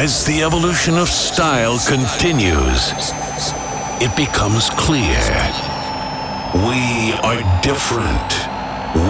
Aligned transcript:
As 0.00 0.24
the 0.24 0.42
evolution 0.42 0.96
of 0.96 1.10
style 1.10 1.78
continues, 1.86 2.90
it 4.00 4.16
becomes 4.16 4.70
clear 4.70 5.20
we 6.54 7.12
are 7.20 7.42
different. 7.60 8.30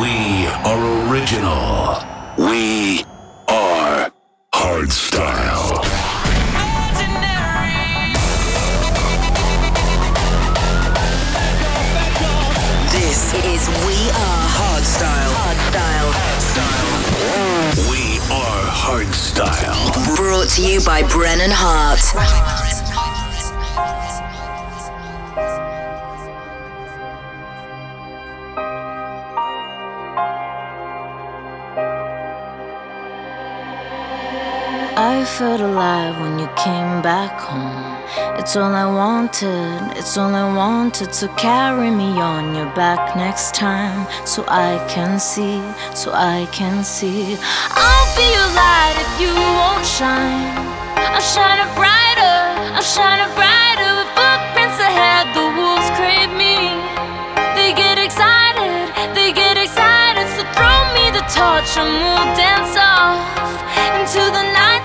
We 0.03 0.49
are 0.67 0.83
original. 1.07 1.95
We 2.37 3.05
are 3.47 4.11
hardstyle. 4.53 5.81
This 12.91 13.33
is 13.45 13.69
We 13.87 14.11
Are 14.11 14.49
Hardstyle. 14.59 15.41
We 18.81 18.87
are 18.87 19.05
hardstyle. 19.05 20.17
Brought 20.17 20.49
to 20.51 20.63
you 20.63 20.81
by 20.85 21.03
Brennan 21.03 21.51
Heart. 21.51 22.01
I 34.97 35.25
felt 35.25 35.61
alive 35.61 36.21
when 36.21 36.39
you 36.39 36.47
came 36.57 37.03
back 37.03 37.39
home. 37.41 37.90
It's 38.17 38.57
all 38.57 38.75
I 38.75 38.87
wanted, 38.87 39.97
it's 39.97 40.17
all 40.19 40.35
I 40.35 40.47
wanted. 40.55 41.13
to 41.21 41.29
carry 41.37 41.91
me 41.91 42.21
on 42.21 42.55
your 42.55 42.71
back 42.75 43.15
next 43.17 43.55
time 43.55 44.07
so 44.27 44.45
I 44.49 44.85
can 44.89 45.21
see, 45.21 45.63
so 45.95 46.11
I 46.13 46.49
can 46.51 46.83
see. 46.83 47.37
I'll 47.71 48.11
be 48.19 48.27
your 48.35 48.51
light 48.59 48.97
if 48.99 49.13
you 49.23 49.33
won't 49.35 49.87
shine. 49.87 50.59
I'll 50.99 51.23
shine 51.23 51.59
it 51.63 51.71
brighter, 51.79 52.39
I'll 52.75 52.83
shine 52.83 53.21
it 53.23 53.33
brighter. 53.39 53.91
With 53.99 54.11
footprints 54.19 54.79
ahead, 54.83 55.31
the 55.39 55.47
wolves 55.55 55.89
crave 55.95 56.33
me. 56.35 56.75
They 57.55 57.71
get 57.79 57.97
excited, 57.99 58.91
they 59.15 59.31
get 59.31 59.55
excited. 59.57 60.27
So 60.35 60.43
throw 60.59 60.79
me 60.99 61.15
the 61.15 61.25
torch 61.31 61.71
and 61.79 61.91
we'll 62.03 62.29
dance 62.35 62.75
off 62.75 63.23
into 63.95 64.23
the 64.35 64.45
night 64.59 64.80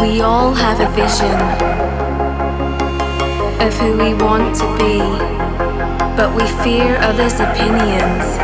We 0.00 0.20
all 0.20 0.54
have 0.54 0.78
a 0.78 0.88
vision 0.94 1.34
of 3.60 3.74
who 3.80 3.98
we 3.98 4.14
want 4.14 4.54
to 4.54 4.66
be, 4.78 4.98
but 6.16 6.30
we 6.36 6.46
fear 6.62 6.98
others' 6.98 7.40
opinions, 7.40 8.38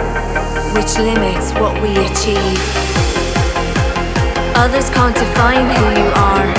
which 0.75 0.99
limits 0.99 1.53
what 1.55 1.81
we 1.81 1.91
achieve. 2.11 2.59
Others 4.57 4.91
can't 4.91 5.15
define 5.15 5.71
who 5.71 5.87
you 6.03 6.09
are. 6.19 6.51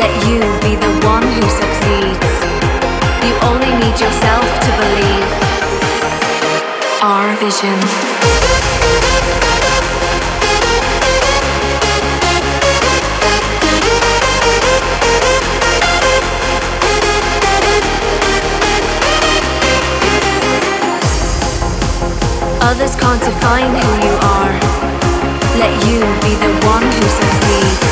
Let 0.00 0.12
you 0.24 0.40
be 0.64 0.76
the 0.80 0.92
one 1.04 1.26
who 1.36 1.44
succeeds. 1.60 2.30
You 3.20 3.34
only 3.44 3.68
need 3.84 4.00
yourself 4.00 4.46
to 4.64 4.70
believe. 4.80 5.30
Our 7.02 7.36
vision. 7.36 8.59
Others 22.62 22.94
can't 22.96 23.20
define 23.22 23.72
who 23.72 23.90
you 24.06 24.14
are. 24.20 24.52
Let 25.58 25.72
you 25.88 26.00
be 26.20 26.36
the 26.36 26.52
one 26.66 26.84
who 26.84 27.06
succeeds. 27.08 27.90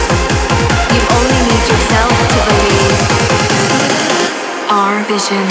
You 0.92 1.00
only 1.18 1.40
need 1.48 1.64
yourself 1.72 2.12
to 2.32 2.38
believe. 2.48 3.00
Our 4.70 5.02
vision. 5.04 5.46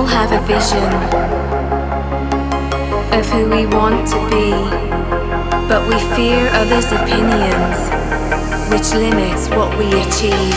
All 0.00 0.06
have 0.06 0.32
a 0.32 0.40
vision 0.46 0.90
of 3.12 3.24
who 3.32 3.42
we 3.50 3.66
want 3.66 4.00
to 4.08 4.16
be, 4.32 4.48
but 5.68 5.82
we 5.88 5.96
fear 6.16 6.48
others' 6.60 6.90
opinions, 6.90 7.78
which 8.72 8.88
limits 8.94 9.48
what 9.56 9.70
we 9.76 9.88
achieve. 10.04 10.56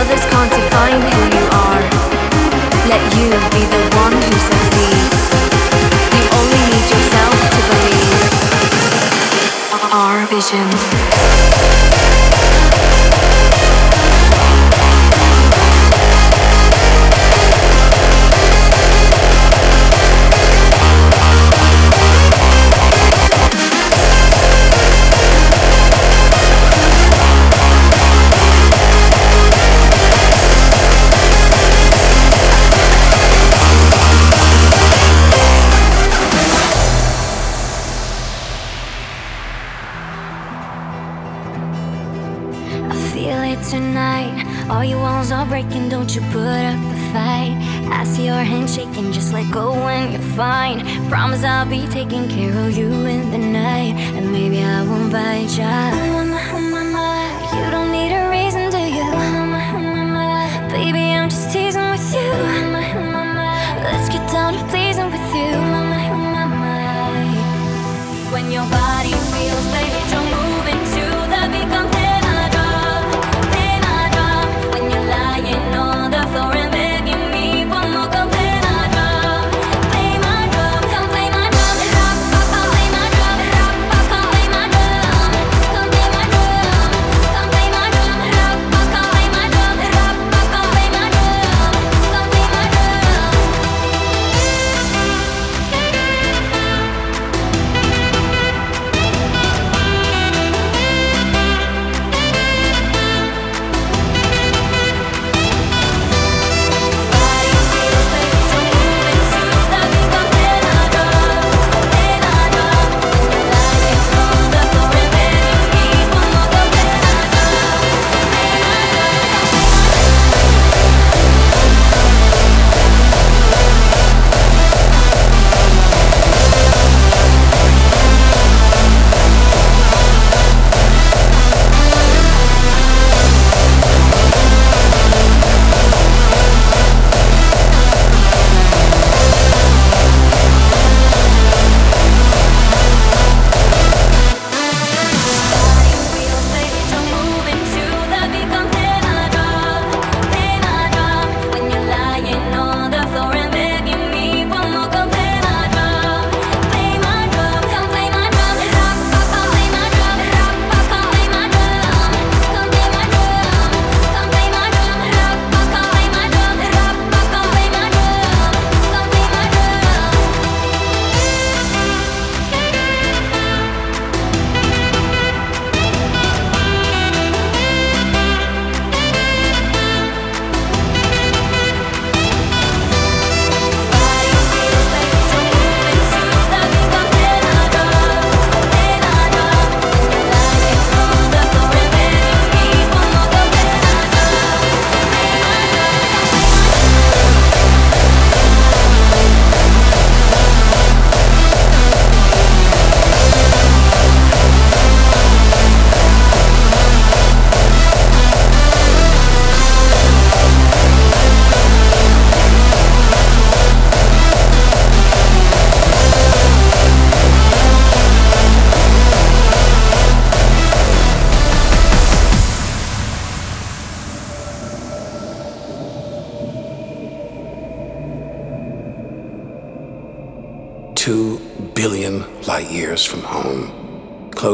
Others 0.00 0.24
can't 0.32 0.52
define 0.52 1.00
who 1.08 1.22
you 1.36 1.46
are. 1.64 1.84
Let 2.92 3.02
you 3.16 3.28
be 3.54 3.62
the 3.74 3.82
one 4.04 4.16
who 4.24 4.36
succeeds. 4.48 5.22
You 6.16 6.24
only 6.40 6.62
need 6.72 6.86
yourself 6.92 7.36
to 7.54 7.60
believe. 7.70 8.20
Our 9.92 10.26
vision. 10.26 10.68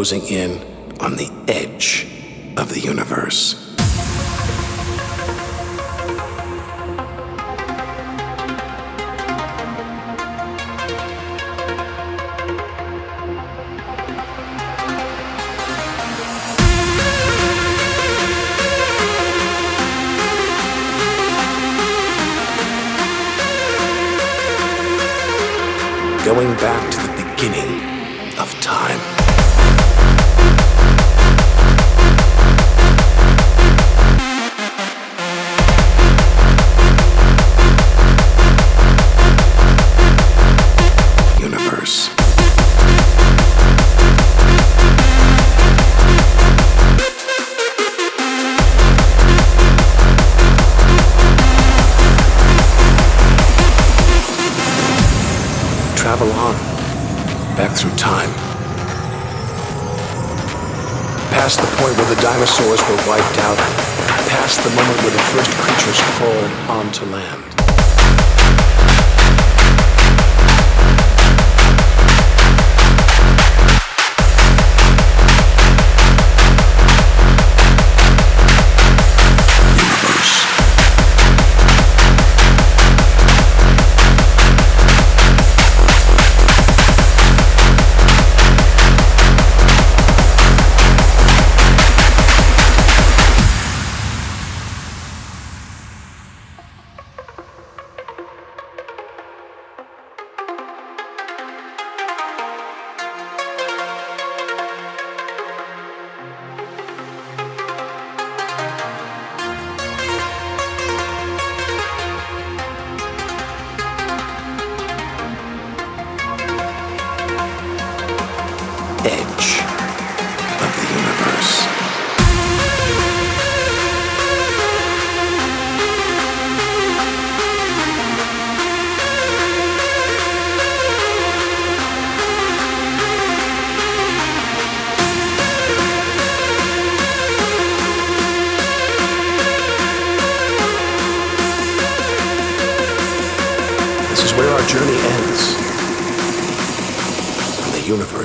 closing 0.09 0.29
in 0.29 0.53
on 1.01 1.16
the 1.16 1.29
edge 1.49 2.07
of 2.57 2.73
the 2.73 2.79
universe. 2.79 3.64
going 26.25 26.53
back 26.57 26.90
to 26.90 26.99
the 27.07 27.31
beginning 27.31 27.76
To 66.92 67.05
land. 67.05 67.56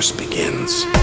universe 0.02 0.10
begins. 0.10 1.01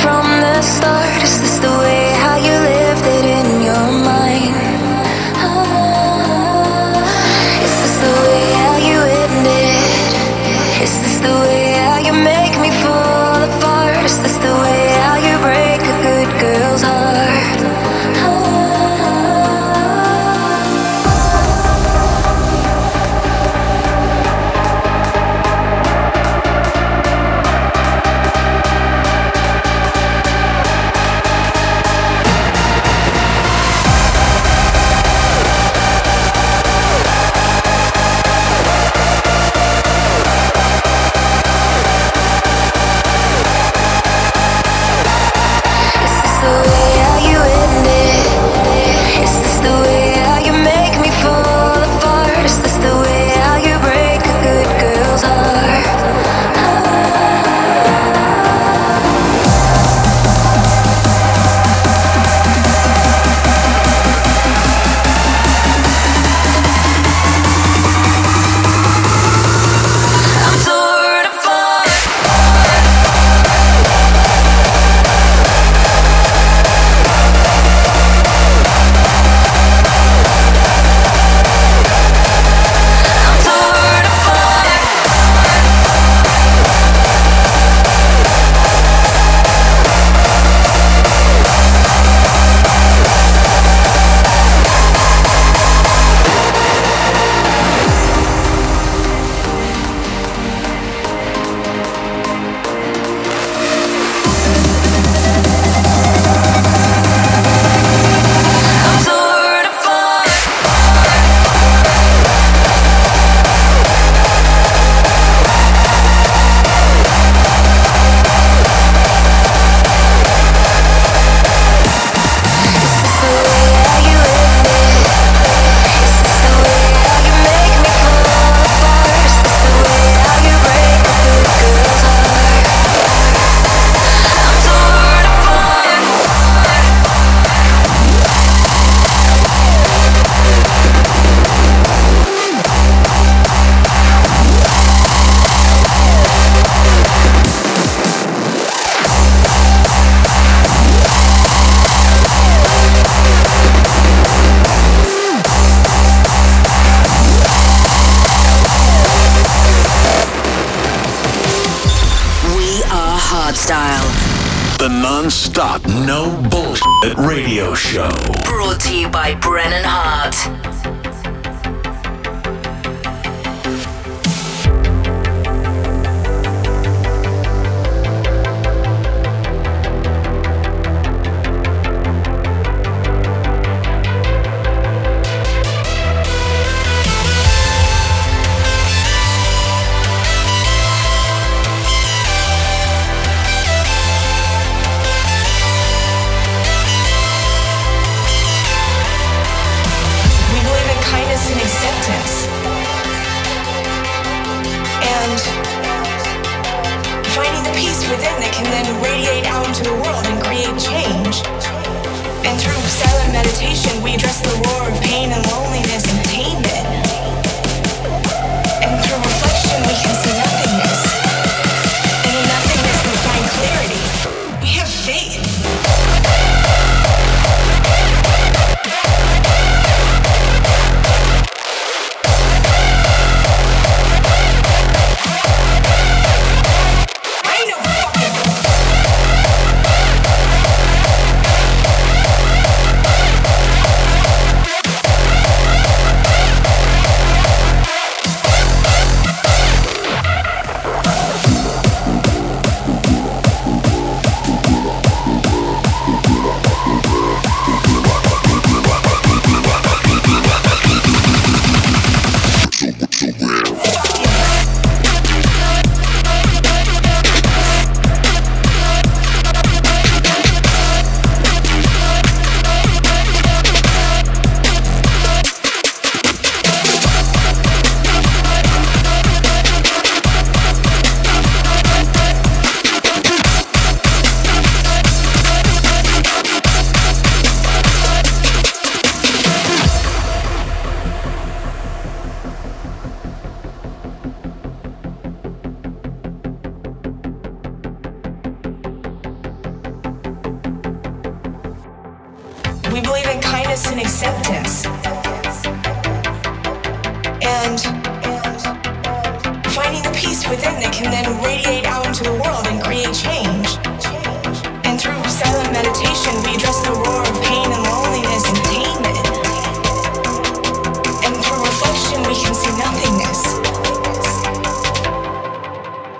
From 0.00 0.26
the 0.40 0.62
start? 0.62 1.21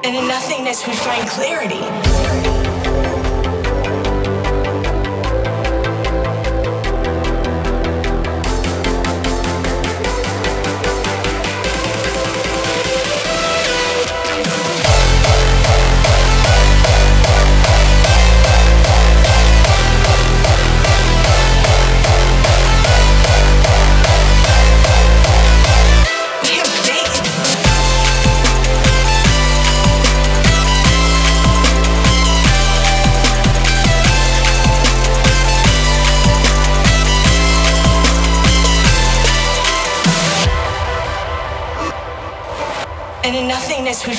And 0.05 0.16
in 0.16 0.26
nothingness, 0.26 0.84
we 0.84 0.94
find 0.94 1.28
clarity. 1.28 2.51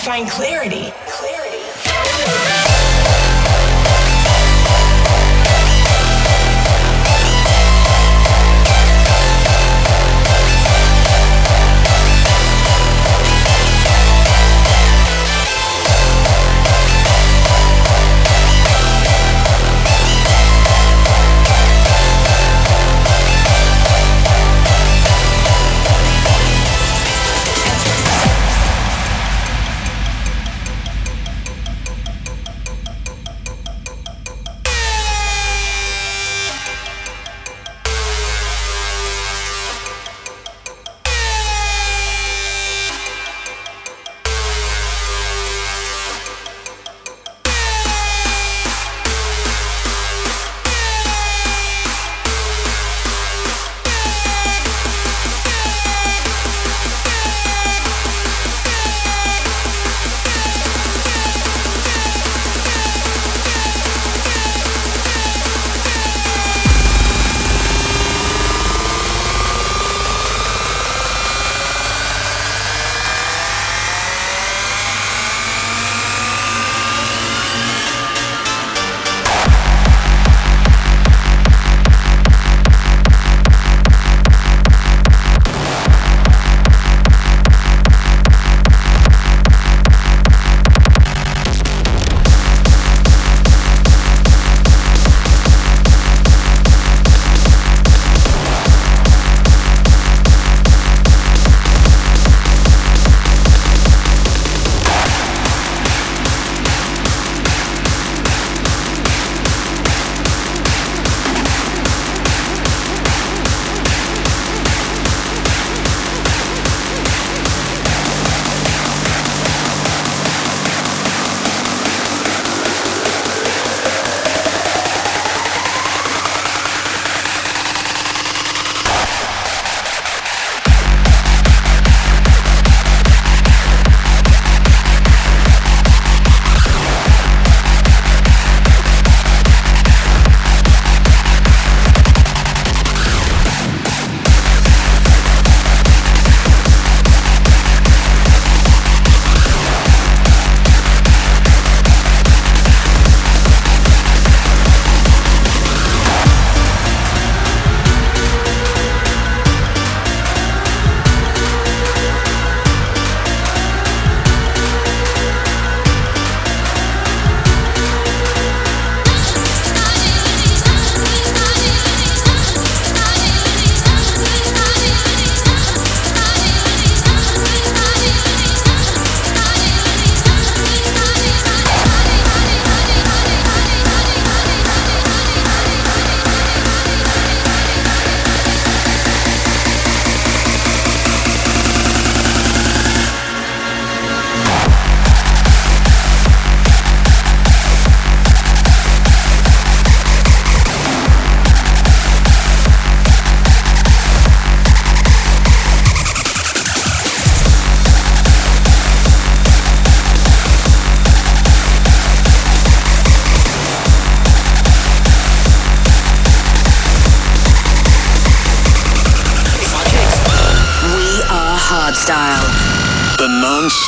Find 0.04 0.28
clarity. 0.28 0.92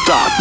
так. 0.05 0.34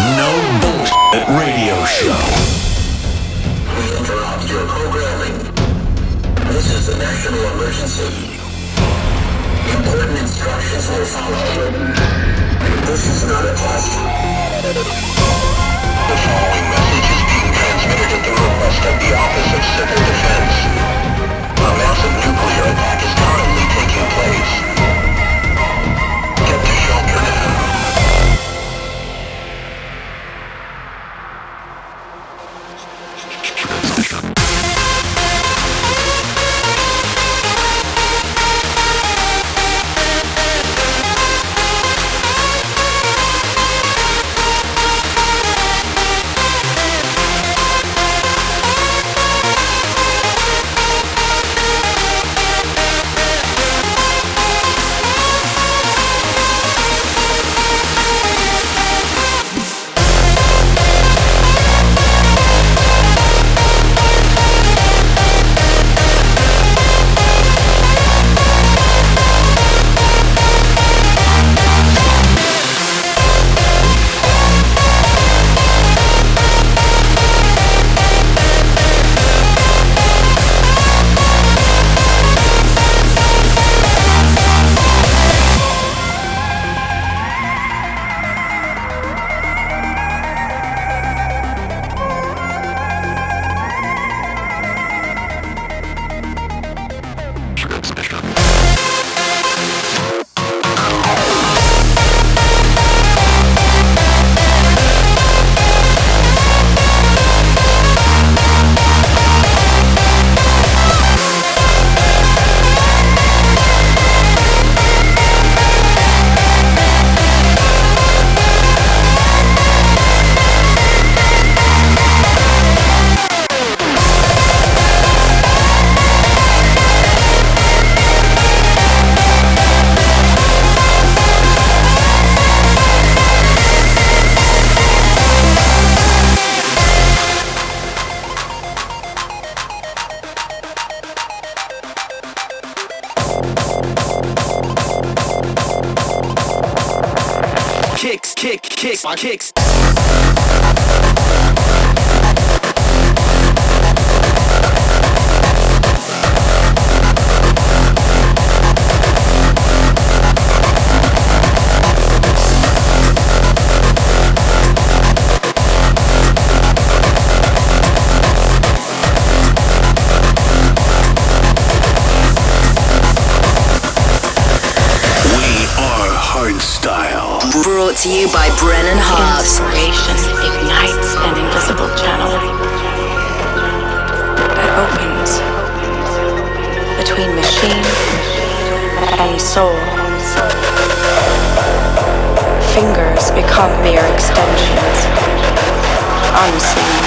Unseen. 196.37 197.05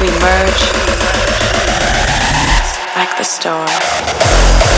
We 0.00 0.10
merge 0.20 0.62
like 2.96 3.16
the 3.16 3.24
star. 3.24 4.77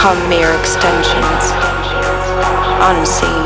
Become 0.00 0.30
mere 0.30 0.58
extensions, 0.58 1.52
unseen. 2.88 3.39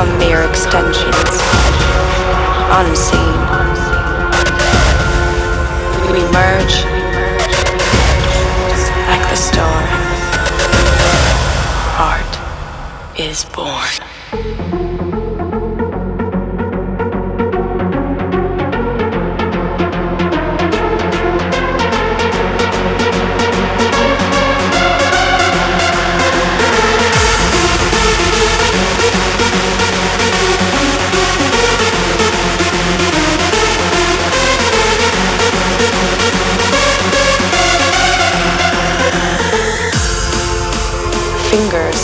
Become 0.00 0.18
mere 0.18 0.48
extensions, 0.48 1.42
unseen. 2.72 3.36
We 6.10 6.22
merge 6.32 6.84
like 9.08 9.28
the 9.28 9.36
star. 9.36 9.82
Art 11.98 13.20
is 13.20 13.44
born. 13.44 14.89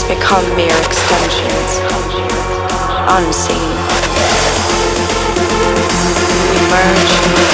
Become 0.07 0.45
mere 0.55 0.77
extensions, 0.77 1.81
unseen. 3.09 3.75
We 6.49 6.59
merge 6.69 7.46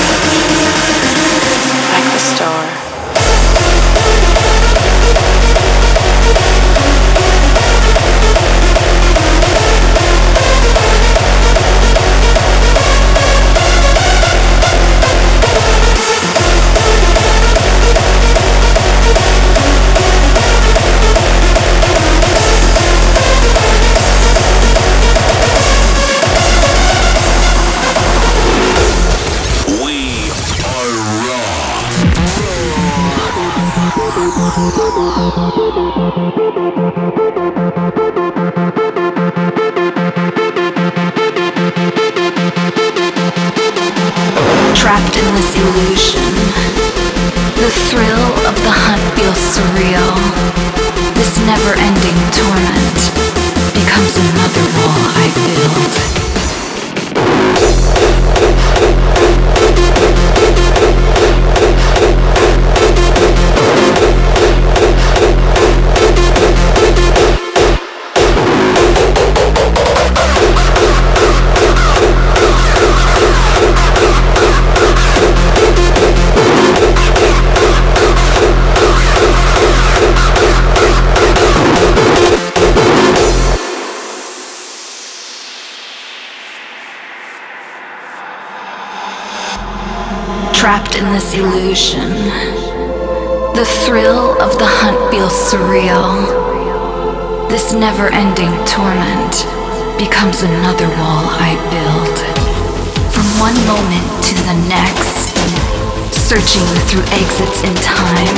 searching 106.34 106.66
through 106.88 107.04
exits 107.12 107.62
in 107.62 107.76
time, 107.76 108.36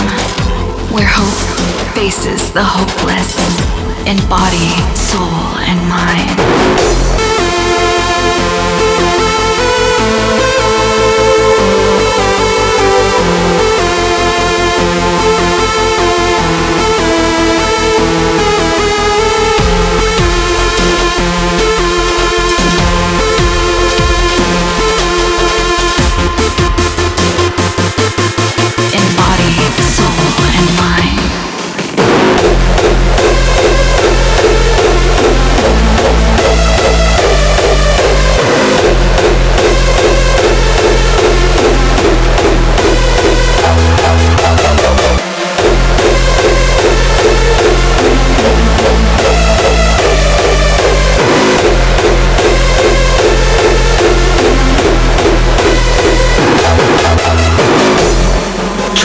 where 0.93 1.07
hope 1.07 1.95
faces 1.95 2.51
the 2.51 2.61
hopeless 2.61 3.37
in 4.05 4.17
body, 4.27 4.67
soul, 4.95 5.55
and 5.63 5.79
mind. 5.87 6.35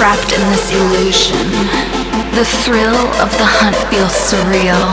Trapped 0.01 0.33
illusion. 1.01 1.49
The 2.37 2.45
thrill 2.45 3.01
of 3.25 3.31
the 3.41 3.49
hunt 3.49 3.77
feels 3.89 4.13
surreal. 4.13 4.85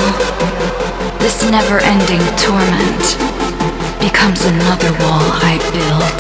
This 1.20 1.44
never 1.52 1.80
ending 1.84 2.24
torment 2.40 3.20
becomes 4.00 4.46
another 4.46 4.92
wall 5.04 5.28
I 5.44 5.60
build. 5.76 6.20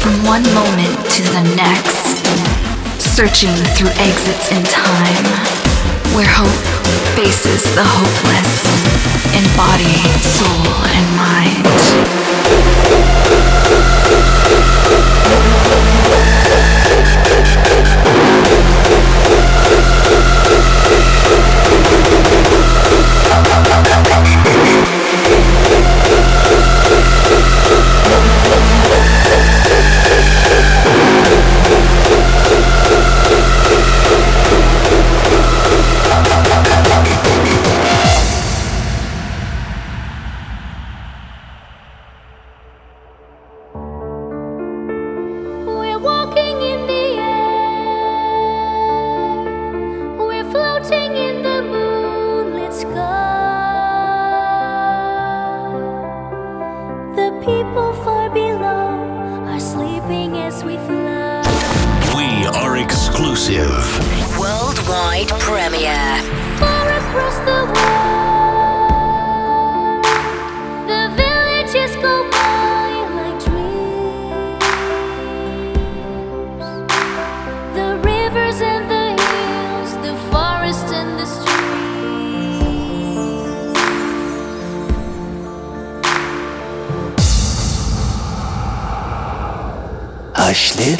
From 0.00 0.12
one 0.24 0.44
moment 0.52 0.96
to 1.16 1.22
the 1.32 1.44
next, 1.56 2.28
searching 3.00 3.56
through 3.72 3.92
exits 3.96 4.52
in 4.52 4.62
time, 4.64 5.24
where 6.12 6.28
hope 6.28 6.62
faces 7.16 7.62
the 7.74 7.84
hopeless 7.84 8.52
in 9.32 9.44
body, 9.56 9.96
soul, 10.20 10.76
and 10.92 11.02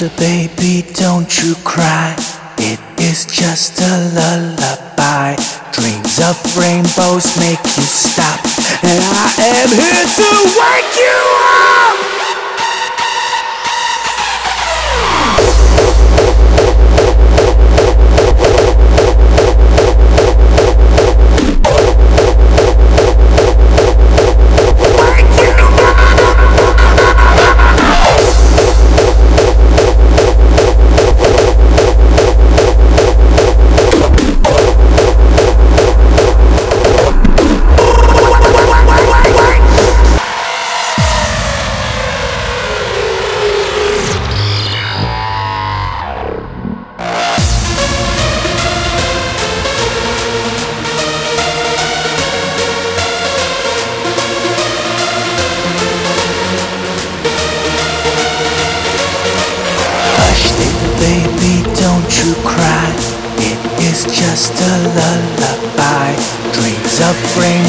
Baby, 0.03 0.17
don't 0.19 0.41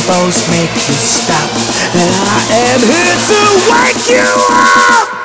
rainbows 0.04 0.50
make 0.50 0.76
you 0.76 0.96
stop. 0.96 1.50
And 1.96 2.16
I 2.20 2.44
am 2.52 2.80
here 2.80 3.18
to 3.30 3.40
wake 3.72 4.10
you 4.10 4.28
up! 4.50 5.23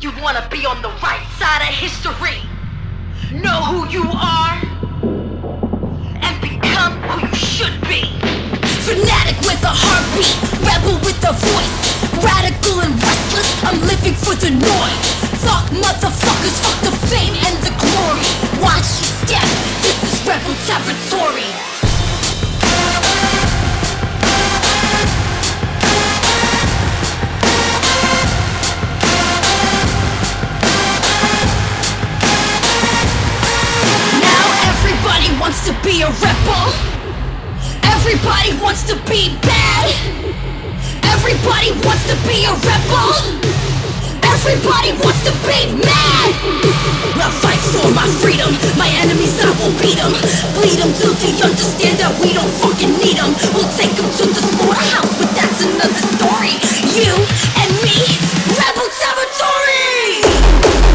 You 0.00 0.12
wanna 0.22 0.46
be 0.48 0.64
on 0.64 0.80
the 0.80 0.88
right 1.02 1.26
side 1.38 1.62
of 1.62 1.74
history. 1.74 2.38
Know 3.32 3.58
who 3.66 3.88
you 3.88 4.04
are 4.06 4.54
and 6.22 6.34
become 6.40 7.02
who 7.02 7.26
you 7.26 7.34
should 7.34 7.74
be. 7.82 8.06
Fanatic 8.86 9.38
with 9.42 9.58
a 9.66 9.74
heartbeat, 9.74 10.38
rebel 10.62 11.02
with 11.02 11.18
a 11.26 11.34
voice, 11.34 11.74
radical 12.22 12.78
and 12.80 12.94
restless. 12.94 13.50
I'm 13.64 13.80
living 13.90 14.14
for 14.14 14.34
the 14.38 14.50
noise. 14.54 15.08
Fuck 15.42 15.66
motherfuckers, 15.74 16.56
fuck 16.62 16.78
the 16.86 16.94
fame 17.10 17.34
and 17.42 17.56
the 17.66 17.74
glory. 17.82 18.30
Watch 18.62 19.02
your 19.02 19.14
step, 19.26 19.48
this 19.82 19.98
is 20.06 20.26
rebel 20.26 20.54
territory. 20.66 21.77
Wants 35.48 35.64
to 35.64 35.72
be 35.80 36.04
a 36.04 36.10
rebel. 36.20 36.68
Everybody 37.80 38.52
wants 38.60 38.84
to 38.84 38.92
be 39.08 39.32
bad. 39.40 39.88
Everybody 41.08 41.72
wants 41.88 42.04
to 42.04 42.16
be 42.28 42.44
a 42.44 42.52
rebel. 42.52 43.16
Everybody 44.28 44.92
wants 45.00 45.24
to 45.24 45.32
be 45.48 45.72
mad. 45.72 46.30
I 47.16 47.32
fight 47.40 47.62
for 47.72 47.88
my 47.96 48.04
freedom. 48.20 48.52
My 48.76 48.92
enemies, 49.00 49.40
I 49.40 49.48
will 49.56 49.72
beat 49.80 49.96
them. 49.96 50.12
Bleed 50.52 50.84
them 50.84 50.92
till 51.00 51.16
they 51.16 51.32
understand 51.40 51.96
that 51.96 52.12
we 52.20 52.36
don't 52.36 52.52
fucking 52.60 52.92
need 53.00 53.16
them. 53.16 53.32
We'll 53.56 53.72
take 53.72 53.96
them 53.96 54.04
to 54.04 54.24
the 54.28 54.42
slaughterhouse, 54.52 55.16
but 55.16 55.32
that's 55.32 55.64
another 55.64 56.02
story. 56.12 56.60
You 56.92 57.16
and 57.56 57.72
me, 57.80 57.96
rebel 58.52 58.84
territory. 59.00 60.87